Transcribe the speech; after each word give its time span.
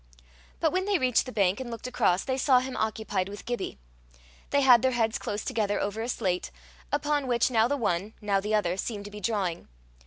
But 0.59 0.71
when 0.71 0.85
they 0.85 0.97
reached 0.97 1.27
the 1.27 1.31
bank 1.31 1.59
and 1.59 1.69
looked 1.69 1.85
across, 1.85 2.23
they 2.23 2.35
saw 2.39 2.57
him 2.59 2.75
occupied 2.75 3.29
with 3.29 3.45
Gibbie. 3.45 3.77
They 4.49 4.61
had 4.61 4.81
their 4.81 4.93
heads 4.93 5.19
close 5.19 5.45
together 5.45 5.79
over 5.79 6.01
a 6.01 6.09
slate, 6.09 6.49
upon 6.91 7.27
which 7.27 7.51
now 7.51 7.67
the 7.67 7.77
one, 7.77 8.15
now 8.19 8.39
the 8.39 8.55
other, 8.55 8.77
seemed 8.77 9.05
to 9.05 9.11
be 9.11 9.19
drawing. 9.21 9.67